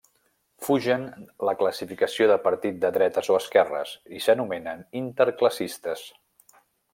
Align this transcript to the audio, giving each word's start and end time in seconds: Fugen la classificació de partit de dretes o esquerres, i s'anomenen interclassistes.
Fugen 0.67 1.03
la 1.49 1.53
classificació 1.59 2.27
de 2.31 2.37
partit 2.47 2.79
de 2.85 2.91
dretes 2.95 3.29
o 3.35 3.37
esquerres, 3.43 3.93
i 4.21 4.23
s'anomenen 4.29 4.83
interclassistes. 5.03 6.07